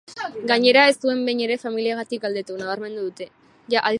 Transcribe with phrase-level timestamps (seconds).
[0.51, 3.29] Gainera, ez zuen behin ere familiagatik galdetu, nabarmendu dute.